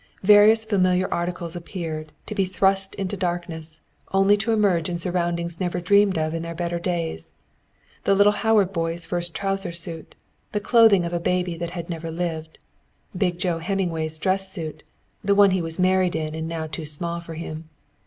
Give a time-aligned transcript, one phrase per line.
[0.23, 3.81] Various familiar articles appeared, to be thrust into darkness,
[4.11, 7.33] only to emerge in surroundings never dreamed of in their better days
[8.05, 10.15] the little Howard boy's first trouser suit;
[10.53, 12.57] the clothing of a baby that had never lived;
[13.15, 14.81] big Joe Hemmingway's dress suit,
[15.23, 17.69] the one he was married in and now too small for him.